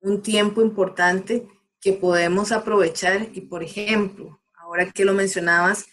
un 0.01 0.23
tiempo 0.23 0.63
importante 0.63 1.47
que 1.81 1.93
podemos 1.93 2.53
aprovechar 2.53 3.29
y, 3.33 3.43
por 3.43 3.63
ejemplo, 3.63 4.41
ahora 4.55 4.91
que 4.91 5.05
lo 5.05 5.15
mencionabas, 5.15 5.87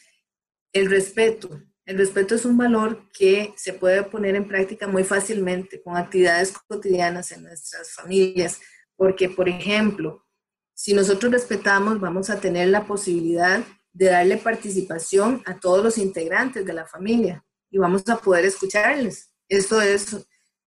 el 0.73 0.89
respeto. 0.89 1.61
El 1.85 1.97
respeto 1.97 2.33
es 2.33 2.45
un 2.45 2.57
valor 2.57 3.09
que 3.13 3.53
se 3.55 3.73
puede 3.73 4.03
poner 4.03 4.35
en 4.35 4.47
práctica 4.47 4.87
muy 4.87 5.03
fácilmente 5.03 5.81
con 5.81 5.95
actividades 5.95 6.53
cotidianas 6.67 7.31
en 7.31 7.43
nuestras 7.43 7.93
familias, 7.93 8.59
porque, 8.95 9.29
por 9.29 9.47
ejemplo, 9.47 10.25
si 10.73 10.93
nosotros 10.93 11.31
respetamos, 11.31 11.99
vamos 11.99 12.29
a 12.29 12.39
tener 12.39 12.69
la 12.69 12.85
posibilidad 12.85 13.63
de 13.93 14.07
darle 14.07 14.37
participación 14.37 15.41
a 15.45 15.59
todos 15.59 15.83
los 15.83 15.97
integrantes 15.97 16.65
de 16.65 16.73
la 16.73 16.85
familia 16.85 17.45
y 17.71 17.77
vamos 17.77 18.07
a 18.09 18.17
poder 18.17 18.45
escucharles. 18.45 19.31
Esto 19.47 19.79
es 19.79 20.17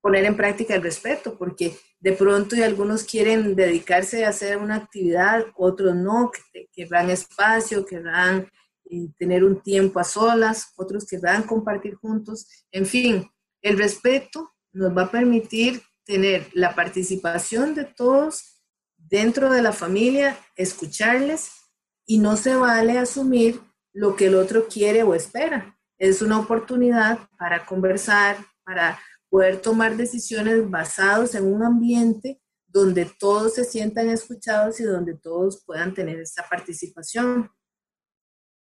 poner 0.08 0.24
en 0.24 0.38
práctica 0.38 0.74
el 0.74 0.84
respeto, 0.84 1.38
porque 1.38 1.78
de 2.00 2.14
pronto 2.14 2.56
y 2.56 2.64
algunos 2.64 3.04
quieren 3.04 3.58
dedicarse 3.58 4.24
a 4.24 4.30
hacer 4.30 4.56
una 4.56 4.76
actividad, 4.76 5.48
otros 5.58 5.98
no, 5.98 6.32
que 6.54 6.70
querrán 6.72 7.10
espacio, 7.10 7.86
querrán 7.86 8.50
eh, 8.90 9.10
tener 9.20 9.44
un 9.44 9.60
tiempo 9.62 10.00
a 10.00 10.06
solas, 10.06 10.72
otros 10.78 11.06
querrán 11.06 11.44
compartir 11.44 11.96
juntos. 11.96 12.48
En 12.72 12.86
fin, 12.86 13.30
el 13.62 13.78
respeto 13.78 14.54
nos 14.72 14.96
va 14.98 15.02
a 15.02 15.12
permitir 15.12 15.82
tener 16.06 16.48
la 16.54 16.74
participación 16.74 17.76
de 17.76 17.84
todos 17.84 18.64
dentro 18.96 19.52
de 19.52 19.62
la 19.62 19.74
familia, 19.74 20.40
escucharles 20.56 21.52
y 22.06 22.20
no 22.20 22.38
se 22.38 22.56
vale 22.56 22.98
asumir 22.98 23.60
lo 23.92 24.16
que 24.16 24.28
el 24.28 24.36
otro 24.36 24.70
quiere 24.70 25.04
o 25.04 25.14
espera. 25.14 25.78
Es 25.98 26.22
una 26.22 26.40
oportunidad 26.40 27.28
para 27.38 27.66
conversar, 27.66 28.38
para 28.64 28.98
poder 29.30 29.62
tomar 29.62 29.98
decisiones 29.98 30.70
basadas 30.70 31.36
en 31.36 31.46
un 31.46 31.64
ambiente 31.64 32.42
donde 32.68 33.06
todos 33.06 33.56
se 33.56 33.64
sientan 33.64 34.10
escuchados 34.10 34.80
y 34.80 34.84
donde 34.84 35.16
todos 35.16 35.64
puedan 35.66 35.94
tener 35.94 36.20
esta 36.20 36.48
participación. 36.50 37.50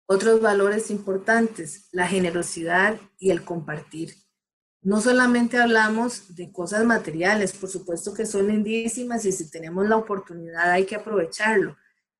Otros 0.06 0.40
valores 0.40 0.90
importantes, 0.90 1.88
la 1.92 2.06
generosidad 2.06 3.00
y 3.18 3.30
el 3.30 3.44
compartir. 3.44 4.14
No 4.82 5.00
solamente 5.00 5.58
hablamos 5.58 6.36
de 6.36 6.52
cosas 6.52 6.84
materiales, 6.84 7.52
por 7.52 7.68
supuesto 7.68 8.14
que 8.14 8.24
son 8.24 8.46
lindísimas 8.46 9.24
y 9.24 9.32
si 9.32 9.50
tenemos 9.50 9.88
la 9.88 9.96
oportunidad 9.96 10.70
hay 10.70 10.86
que 10.86 10.94
aprovecharlo, 10.94 11.76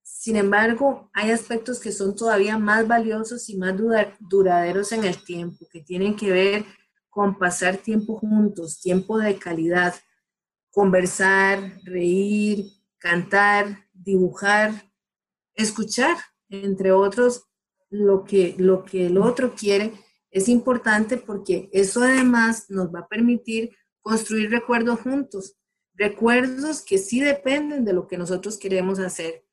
sin 0.06 0.36
embargo, 0.36 1.10
hay 1.12 1.32
aspectos 1.32 1.80
que 1.80 1.90
son 1.90 2.14
todavía 2.14 2.58
más 2.58 2.86
valiosos 2.86 3.48
y 3.48 3.56
más 3.56 3.74
duraderos 4.20 4.92
en 4.92 5.04
el 5.04 5.22
tiempo, 5.24 5.66
que 5.68 5.80
tienen 5.80 6.14
que 6.14 6.30
ver 6.30 6.64
con 7.16 7.38
pasar 7.38 7.78
tiempo 7.78 8.18
juntos, 8.18 8.78
tiempo 8.78 9.16
de 9.16 9.38
calidad, 9.38 9.94
conversar, 10.70 11.80
reír, 11.82 12.66
cantar, 12.98 13.86
dibujar, 13.94 14.92
escuchar, 15.54 16.18
entre 16.50 16.92
otros, 16.92 17.46
lo 17.88 18.24
que, 18.24 18.54
lo 18.58 18.84
que 18.84 19.06
el 19.06 19.16
otro 19.16 19.54
quiere 19.54 19.94
es 20.30 20.46
importante 20.50 21.16
porque 21.16 21.70
eso 21.72 22.02
además 22.02 22.66
nos 22.68 22.94
va 22.94 23.00
a 23.00 23.08
permitir 23.08 23.74
construir 24.02 24.50
recuerdos 24.50 25.00
juntos, 25.00 25.56
recuerdos 25.94 26.82
que 26.82 26.98
sí 26.98 27.20
dependen 27.20 27.86
de 27.86 27.94
lo 27.94 28.06
que 28.06 28.18
nosotros 28.18 28.58
queremos 28.58 28.98
hacer 28.98 29.46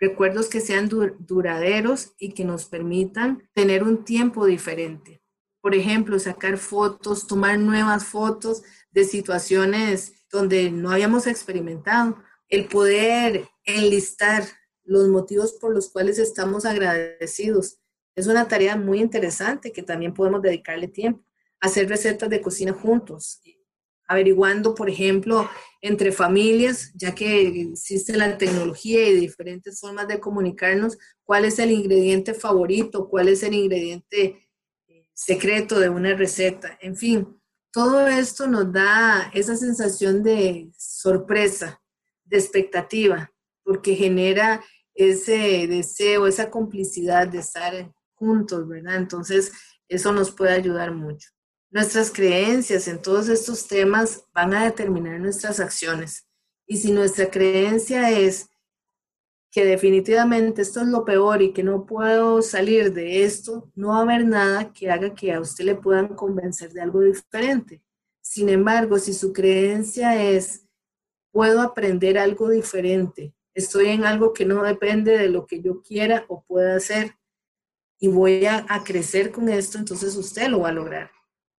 recuerdos 0.00 0.48
que 0.48 0.60
sean 0.60 0.88
duraderos 0.88 2.12
y 2.18 2.32
que 2.32 2.44
nos 2.44 2.66
permitan 2.66 3.48
tener 3.54 3.84
un 3.84 4.04
tiempo 4.04 4.46
diferente. 4.46 5.23
Por 5.64 5.74
ejemplo, 5.74 6.18
sacar 6.18 6.58
fotos, 6.58 7.26
tomar 7.26 7.58
nuevas 7.58 8.04
fotos 8.04 8.64
de 8.90 9.04
situaciones 9.04 10.12
donde 10.30 10.70
no 10.70 10.90
habíamos 10.90 11.26
experimentado. 11.26 12.18
El 12.50 12.66
poder 12.66 13.48
enlistar 13.64 14.44
los 14.84 15.08
motivos 15.08 15.54
por 15.54 15.72
los 15.72 15.88
cuales 15.88 16.18
estamos 16.18 16.66
agradecidos. 16.66 17.78
Es 18.14 18.26
una 18.26 18.46
tarea 18.46 18.76
muy 18.76 19.00
interesante 19.00 19.72
que 19.72 19.82
también 19.82 20.12
podemos 20.12 20.42
dedicarle 20.42 20.86
tiempo. 20.86 21.24
Hacer 21.62 21.88
recetas 21.88 22.28
de 22.28 22.42
cocina 22.42 22.74
juntos, 22.74 23.40
averiguando, 24.06 24.74
por 24.74 24.90
ejemplo, 24.90 25.48
entre 25.80 26.12
familias, 26.12 26.92
ya 26.94 27.14
que 27.14 27.70
existe 27.70 28.14
la 28.18 28.36
tecnología 28.36 29.08
y 29.08 29.14
diferentes 29.14 29.80
formas 29.80 30.08
de 30.08 30.20
comunicarnos, 30.20 30.98
cuál 31.22 31.46
es 31.46 31.58
el 31.58 31.70
ingrediente 31.70 32.34
favorito, 32.34 33.08
cuál 33.08 33.28
es 33.28 33.42
el 33.42 33.54
ingrediente 33.54 34.43
secreto 35.14 35.78
de 35.78 35.88
una 35.88 36.14
receta. 36.14 36.76
En 36.80 36.96
fin, 36.96 37.40
todo 37.72 38.06
esto 38.06 38.46
nos 38.46 38.72
da 38.72 39.30
esa 39.32 39.56
sensación 39.56 40.22
de 40.22 40.70
sorpresa, 40.76 41.80
de 42.24 42.36
expectativa, 42.38 43.32
porque 43.64 43.94
genera 43.94 44.62
ese 44.94 45.66
deseo, 45.66 46.26
esa 46.26 46.50
complicidad 46.50 47.26
de 47.26 47.38
estar 47.38 47.92
juntos, 48.14 48.68
¿verdad? 48.68 48.96
Entonces, 48.96 49.52
Eso 49.86 50.12
nos 50.12 50.30
puede 50.30 50.52
ayudar 50.54 50.92
mucho. 50.92 51.28
Nuestras 51.70 52.10
creencias 52.10 52.88
en 52.88 53.02
todos 53.02 53.28
estos 53.28 53.68
temas 53.68 54.24
van 54.32 54.54
a 54.54 54.64
determinar 54.64 55.20
nuestras 55.20 55.60
acciones. 55.60 56.26
Y 56.66 56.78
si 56.78 56.90
nuestra 56.90 57.30
creencia 57.30 58.10
es 58.10 58.48
que 59.54 59.64
definitivamente 59.64 60.62
esto 60.62 60.80
es 60.80 60.88
lo 60.88 61.04
peor 61.04 61.40
y 61.40 61.52
que 61.52 61.62
no 61.62 61.86
puedo 61.86 62.42
salir 62.42 62.92
de 62.92 63.22
esto, 63.22 63.70
no 63.76 63.90
va 63.90 63.98
a 63.98 64.02
haber 64.02 64.26
nada 64.26 64.72
que 64.72 64.90
haga 64.90 65.14
que 65.14 65.32
a 65.32 65.38
usted 65.38 65.64
le 65.64 65.76
puedan 65.76 66.08
convencer 66.16 66.72
de 66.72 66.80
algo 66.80 67.02
diferente. 67.02 67.80
Sin 68.20 68.48
embargo, 68.48 68.98
si 68.98 69.12
su 69.12 69.32
creencia 69.32 70.20
es, 70.20 70.66
puedo 71.30 71.60
aprender 71.60 72.18
algo 72.18 72.48
diferente, 72.48 73.32
estoy 73.54 73.90
en 73.90 74.04
algo 74.04 74.32
que 74.32 74.44
no 74.44 74.64
depende 74.64 75.16
de 75.16 75.28
lo 75.28 75.46
que 75.46 75.62
yo 75.62 75.82
quiera 75.82 76.24
o 76.26 76.42
pueda 76.42 76.74
hacer 76.74 77.14
y 78.00 78.08
voy 78.08 78.46
a, 78.46 78.66
a 78.68 78.82
crecer 78.82 79.30
con 79.30 79.48
esto, 79.48 79.78
entonces 79.78 80.16
usted 80.16 80.48
lo 80.48 80.62
va 80.62 80.70
a 80.70 80.72
lograr. 80.72 81.12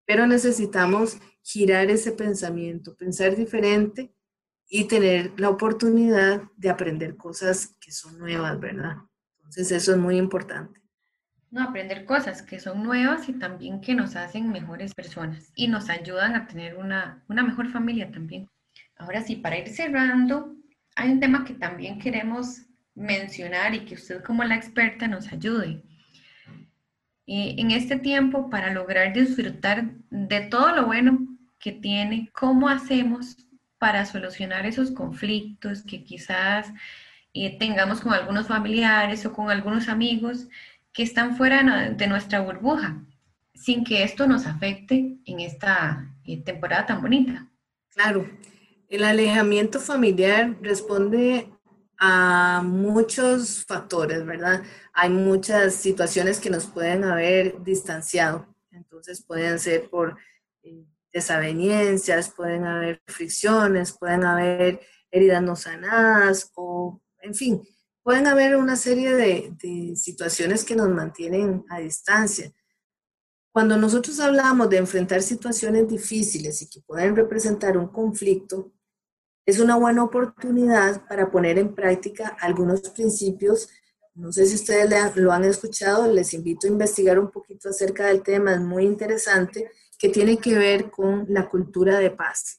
Pero 0.05 0.27
necesitamos 0.27 1.19
girar 1.43 1.89
ese 1.93 2.11
pensamiento, 2.11 2.97
pensar 2.97 3.37
diferente 3.37 4.13
y 4.77 4.89
tener 4.89 5.39
la 5.39 5.51
oportunidad 5.51 6.43
de 6.57 6.69
aprender 6.69 7.17
cosas 7.17 7.77
que 7.81 7.93
son 7.93 8.19
nuevas, 8.19 8.59
¿verdad? 8.59 8.97
Entonces 9.37 9.71
eso 9.71 9.93
es 9.93 9.99
muy 9.99 10.17
importante. 10.17 10.81
No, 11.53 11.63
aprender 11.63 12.05
cosas 12.05 12.43
que 12.43 12.59
son 12.59 12.83
nuevas 12.83 13.29
y 13.29 13.35
también 13.35 13.81
que 13.81 13.95
nos 13.95 14.17
hacen 14.17 14.51
mejores 14.51 14.93
personas 14.93 15.53
y 15.55 15.69
nos 15.69 15.91
ayudan 15.91 16.35
a 16.35 16.49
tener 16.49 16.75
una, 16.75 17.23
una 17.29 17.45
mejor 17.45 17.71
familia 17.71 18.11
también. 18.11 18.49
Ahora 18.97 19.23
sí, 19.23 19.37
para 19.37 19.61
ir 19.61 19.69
cerrando, 19.69 20.57
hay 20.97 21.13
un 21.13 21.21
tema 21.21 21.45
que 21.45 21.55
también 21.55 22.01
queremos 22.01 22.63
mencionar 22.97 23.77
y 23.77 23.85
que 23.85 23.95
usted 23.95 24.25
como 24.25 24.43
la 24.43 24.57
experta 24.57 25.07
nos 25.07 25.33
ayude. 25.33 25.85
Y 27.27 27.61
en 27.61 27.71
este 27.71 27.95
tiempo, 27.95 28.51
para 28.51 28.73
lograr 28.73 29.13
disfrutar 29.13 29.93
de 30.11 30.41
todo 30.41 30.75
lo 30.75 30.87
bueno 30.87 31.29
que 31.61 31.71
tiene, 31.71 32.29
¿cómo 32.33 32.69
hacemos 32.69 33.37
para 33.79 34.07
solucionar 34.07 34.67
esos 34.67 34.91
conflictos 34.91 35.83
que 35.83 36.05
quizás 36.05 36.73
eh, 37.33 37.59
tengamos 37.59 38.01
con 38.01 38.13
algunos 38.13 38.47
familiares 38.47 39.27
o 39.27 39.33
con 39.33 39.51
algunos 39.51 39.89
amigos 39.89 40.47
que 40.93 41.03
están 41.03 41.37
fuera 41.37 41.91
de 41.91 42.07
nuestra 42.07 42.41
burbuja, 42.41 43.03
sin 43.55 43.85
que 43.85 44.05
esto 44.05 44.27
nos 44.27 44.47
afecte 44.47 45.17
en 45.25 45.41
esta 45.41 46.15
eh, 46.25 46.41
temporada 46.43 46.87
tan 46.87 47.03
bonita. 47.03 47.49
Claro, 47.91 48.31
el 48.89 49.05
alejamiento 49.05 49.81
familiar 49.81 50.57
responde 50.63 51.51
a 51.99 52.63
muchos 52.65 53.65
factores, 53.65 54.25
¿verdad? 54.25 54.63
Hay 54.93 55.11
muchas 55.11 55.75
situaciones 55.75 56.39
que 56.39 56.51
nos 56.51 56.67
pueden 56.67 57.03
haber 57.05 57.63
distanciado, 57.63 58.47
entonces 58.71 59.23
pueden 59.23 59.59
ser 59.59 59.89
por 59.91 60.17
eh, 60.63 60.85
desavenencias, 61.15 62.31
pueden 62.31 62.67
haber 62.67 63.01
fricciones, 63.07 63.93
pueden 63.93 64.25
haber 64.25 64.81
heridas 65.13 65.43
no 65.43 65.55
sanadas 65.55 66.51
o, 66.57 67.01
en 67.23 67.35
fin, 67.35 67.63
pueden 68.03 68.27
haber 68.27 68.57
una 68.57 68.75
serie 68.75 69.15
de, 69.15 69.95
situaciones 69.97 70.65
que 70.65 70.75
nos 70.75 70.89
mantienen 70.89 71.65
a 71.71 71.79
distancia. 71.79 72.53
Cuando 73.53 73.77
nosotros 73.77 74.19
hablamos 74.19 74.69
de 74.69 74.79
enfrentar 74.79 75.23
situaciones 75.23 75.89
difíciles 75.89 76.61
y 76.61 76.69
que 76.69 76.81
pueden 76.81 77.15
representar 77.15 77.79
un 77.79 77.87
conflicto, 77.87 78.73
es 79.47 79.61
una 79.61 79.77
buena 79.77 80.03
oportunidad 80.03 81.07
para 81.07 81.31
poner 81.31 81.59
en 81.59 81.77
práctica 81.77 82.37
algunos 82.41 82.81
principios. 82.91 83.69
No 84.15 84.33
sé 84.33 84.47
si 84.47 84.57
ustedes 84.57 84.91
lo 85.15 85.31
han 85.31 85.45
escuchado, 85.45 86.11
les 86.11 86.35
invito 86.35 86.67
a 86.67 86.71
investigar 86.71 87.21
un 87.21 87.31
poquito 87.31 87.69
acerca 87.69 88.07
del 88.07 88.23
tema, 88.23 88.55
es 88.55 88.61
muy 88.61 88.85
interesante 88.85 89.71
que 89.99 90.09
tiene 90.09 90.39
que 90.39 90.59
ver 90.59 90.91
con 90.91 91.27
la 91.29 91.49
cultura 91.49 91.99
de 91.99 92.11
paz. 92.11 92.59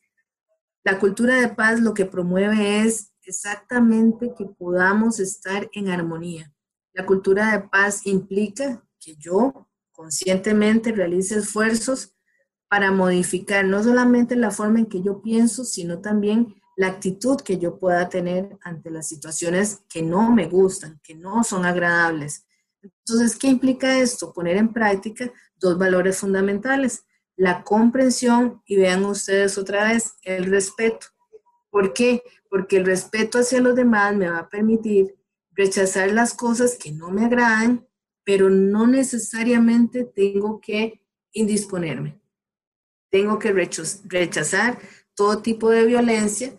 La 0.83 0.99
cultura 0.99 1.35
de 1.35 1.49
paz 1.49 1.79
lo 1.79 1.93
que 1.93 2.05
promueve 2.05 2.81
es 2.81 3.11
exactamente 3.23 4.33
que 4.37 4.45
podamos 4.45 5.19
estar 5.19 5.69
en 5.73 5.89
armonía. 5.89 6.53
La 6.93 7.05
cultura 7.05 7.51
de 7.51 7.67
paz 7.67 8.05
implica 8.05 8.83
que 8.99 9.15
yo 9.15 9.67
conscientemente 9.91 10.91
realice 10.91 11.37
esfuerzos 11.37 12.15
para 12.67 12.91
modificar 12.91 13.65
no 13.65 13.83
solamente 13.83 14.35
la 14.35 14.51
forma 14.51 14.79
en 14.79 14.85
que 14.85 15.01
yo 15.01 15.21
pienso, 15.21 15.65
sino 15.65 15.99
también 15.99 16.55
la 16.75 16.87
actitud 16.87 17.37
que 17.41 17.57
yo 17.57 17.79
pueda 17.79 18.09
tener 18.09 18.57
ante 18.61 18.91
las 18.91 19.07
situaciones 19.07 19.81
que 19.89 20.01
no 20.01 20.31
me 20.31 20.47
gustan, 20.47 20.99
que 21.03 21.15
no 21.15 21.43
son 21.43 21.65
agradables. 21.65 22.45
Entonces, 22.81 23.37
¿qué 23.37 23.47
implica 23.47 23.97
esto? 23.99 24.33
Poner 24.33 24.57
en 24.57 24.73
práctica 24.73 25.31
dos 25.57 25.77
valores 25.77 26.17
fundamentales 26.17 27.05
la 27.37 27.63
comprensión 27.63 28.61
y 28.65 28.77
vean 28.77 29.05
ustedes 29.05 29.57
otra 29.57 29.91
vez 29.91 30.15
el 30.23 30.45
respeto. 30.45 31.07
¿Por 31.69 31.93
qué? 31.93 32.23
Porque 32.49 32.77
el 32.77 32.85
respeto 32.85 33.39
hacia 33.39 33.61
los 33.61 33.75
demás 33.75 34.15
me 34.15 34.29
va 34.29 34.39
a 34.39 34.49
permitir 34.49 35.15
rechazar 35.51 36.11
las 36.11 36.33
cosas 36.33 36.75
que 36.75 36.91
no 36.91 37.09
me 37.09 37.25
agradan, 37.25 37.87
pero 38.23 38.49
no 38.49 38.87
necesariamente 38.87 40.03
tengo 40.03 40.59
que 40.59 41.01
indisponerme. 41.31 42.19
Tengo 43.09 43.39
que 43.39 43.53
rechazar 43.53 44.79
todo 45.13 45.41
tipo 45.41 45.69
de 45.69 45.85
violencia 45.85 46.57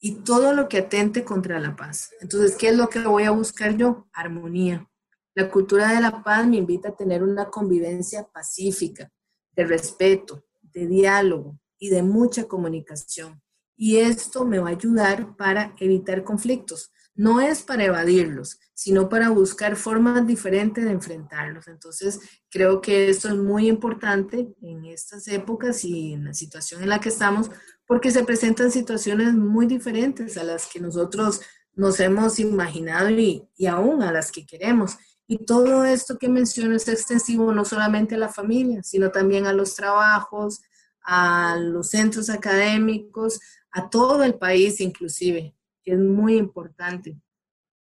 y 0.00 0.16
todo 0.16 0.52
lo 0.52 0.68
que 0.68 0.78
atente 0.78 1.24
contra 1.24 1.58
la 1.58 1.74
paz. 1.76 2.10
Entonces, 2.20 2.56
¿qué 2.56 2.68
es 2.68 2.76
lo 2.76 2.88
que 2.88 3.00
voy 3.00 3.24
a 3.24 3.30
buscar 3.30 3.76
yo? 3.76 4.08
Armonía. 4.12 4.88
La 5.34 5.50
cultura 5.50 5.92
de 5.92 6.00
la 6.00 6.22
paz 6.22 6.46
me 6.46 6.56
invita 6.56 6.90
a 6.90 6.96
tener 6.96 7.22
una 7.22 7.50
convivencia 7.50 8.26
pacífica, 8.26 9.12
de 9.56 9.64
respeto, 9.64 10.44
de 10.62 10.86
diálogo 10.86 11.58
y 11.78 11.88
de 11.88 12.02
mucha 12.02 12.46
comunicación. 12.46 13.40
Y 13.76 13.96
esto 13.98 14.44
me 14.44 14.58
va 14.58 14.68
a 14.68 14.72
ayudar 14.72 15.36
para 15.36 15.74
evitar 15.78 16.24
conflictos. 16.24 16.92
No 17.14 17.40
es 17.40 17.62
para 17.62 17.84
evadirlos, 17.84 18.58
sino 18.74 19.08
para 19.08 19.30
buscar 19.30 19.76
formas 19.76 20.26
diferentes 20.26 20.84
de 20.84 20.90
enfrentarlos. 20.90 21.66
Entonces, 21.66 22.20
creo 22.50 22.80
que 22.80 23.08
esto 23.08 23.28
es 23.28 23.36
muy 23.36 23.68
importante 23.68 24.54
en 24.60 24.84
estas 24.84 25.26
épocas 25.28 25.82
y 25.84 26.12
en 26.12 26.26
la 26.26 26.34
situación 26.34 26.82
en 26.82 26.90
la 26.90 27.00
que 27.00 27.08
estamos, 27.08 27.50
porque 27.86 28.10
se 28.10 28.24
presentan 28.24 28.70
situaciones 28.70 29.34
muy 29.34 29.66
diferentes 29.66 30.36
a 30.36 30.44
las 30.44 30.66
que 30.66 30.80
nosotros 30.80 31.40
nos 31.74 32.00
hemos 32.00 32.38
imaginado 32.38 33.10
y, 33.10 33.48
y 33.56 33.66
aún 33.66 34.02
a 34.02 34.12
las 34.12 34.30
que 34.30 34.46
queremos. 34.46 34.96
Y 35.28 35.44
todo 35.44 35.84
esto 35.84 36.18
que 36.18 36.28
menciono 36.28 36.76
es 36.76 36.86
extensivo 36.88 37.52
no 37.52 37.64
solamente 37.64 38.14
a 38.14 38.18
la 38.18 38.28
familia, 38.28 38.82
sino 38.82 39.10
también 39.10 39.46
a 39.46 39.52
los 39.52 39.74
trabajos, 39.74 40.62
a 41.02 41.56
los 41.58 41.90
centros 41.90 42.30
académicos, 42.30 43.40
a 43.72 43.90
todo 43.90 44.22
el 44.22 44.34
país 44.34 44.80
inclusive, 44.80 45.54
que 45.82 45.92
es 45.92 45.98
muy 45.98 46.36
importante. 46.36 47.16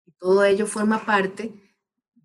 Y 0.05 0.13
todo 0.19 0.45
ello 0.45 0.67
forma 0.67 1.07
parte 1.07 1.55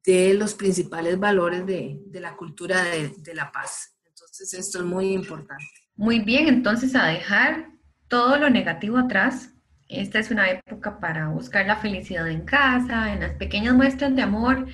de 0.04 0.34
los 0.34 0.54
principales 0.54 1.20
valores 1.20 1.66
de, 1.66 2.02
de 2.06 2.20
la 2.20 2.36
cultura 2.36 2.84
de, 2.84 3.10
de 3.10 3.34
la 3.34 3.52
paz. 3.52 3.96
Entonces 4.06 4.54
esto 4.54 4.80
es 4.80 4.86
muy 4.86 5.14
importante. 5.14 5.66
Muy 5.96 6.20
bien, 6.20 6.48
entonces 6.48 6.96
a 6.96 7.06
dejar 7.06 7.70
todo 8.08 8.38
lo 8.38 8.50
negativo 8.50 8.98
atrás. 8.98 9.52
Esta 9.90 10.20
es 10.20 10.32
una 10.32 10.50
época 10.50 11.00
para 11.00 11.30
buscar 11.30 11.66
la 11.66 11.78
felicidad 11.78 12.28
en 12.30 12.44
casa, 12.44 13.14
en 13.14 13.22
las 13.22 13.34
pequeñas 13.34 13.74
muestras 13.74 14.14
de 14.16 14.22
amor 14.22 14.68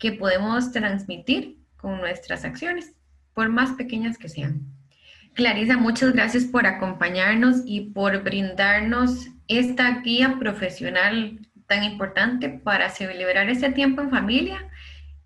que 0.00 0.12
podemos 0.12 0.72
transmitir 0.72 1.58
con 1.76 2.00
nuestras 2.00 2.44
acciones, 2.44 2.92
por 3.34 3.48
más 3.48 3.72
pequeñas 3.72 4.18
que 4.18 4.28
sean. 4.28 4.62
Clarisa, 5.34 5.76
muchas 5.76 6.12
gracias 6.12 6.44
por 6.44 6.66
acompañarnos 6.66 7.58
y 7.64 7.92
por 7.92 8.24
brindarnos 8.24 9.28
esta 9.46 10.00
guía 10.00 10.38
profesional 10.40 11.38
tan 11.66 11.84
importante 11.84 12.48
para 12.48 12.90
celebrar 12.90 13.48
este 13.48 13.70
tiempo 13.70 14.00
en 14.00 14.10
familia 14.10 14.68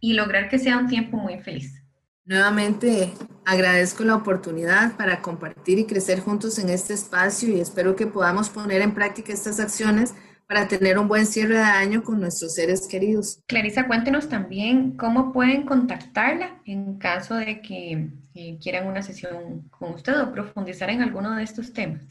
y 0.01 0.13
lograr 0.13 0.51
que 0.51 0.59
sea 0.59 0.77
un 0.77 0.89
tiempo 0.89 1.17
muy 1.17 1.39
feliz. 1.39 1.83
Nuevamente 2.27 3.13
agradezco 3.47 4.05
la 4.05 4.17
oportunidad 4.17 4.97
para 4.97 5.23
compartir 5.23 5.79
y 5.79 5.87
crecer 5.87 6.21
juntos 6.21 6.59
en 6.59 6.69
este 6.69 6.95
espacio 6.95 7.49
y 7.49 7.61
espero 7.61 7.97
que 7.97 8.07
podamos 8.07 8.51
poner 8.51 8.83
en 8.83 8.93
práctica 8.93 9.33
estas 9.33 9.61
acciones 9.61 10.15
para 10.47 10.69
tener 10.69 10.99
un 10.99 11.09
buen 11.09 11.27
cierre 11.27 11.57
de 11.57 11.63
año 11.63 12.03
con 12.03 12.21
nuestros 12.21 12.55
seres 12.55 12.87
queridos. 12.87 13.41
Clarisa, 13.47 13.87
cuéntenos 13.87 14.29
también 14.29 14.95
cómo 14.97 15.33
pueden 15.33 15.65
contactarla 15.65 16.61
en 16.65 16.99
caso 16.99 17.37
de 17.37 17.63
que 17.63 18.11
eh, 18.35 18.59
quieran 18.61 18.87
una 18.87 19.03
sesión 19.03 19.69
con 19.71 19.95
usted 19.95 20.21
o 20.21 20.31
profundizar 20.33 20.91
en 20.91 21.01
alguno 21.03 21.35
de 21.35 21.45
estos 21.45 21.73
temas. 21.73 22.05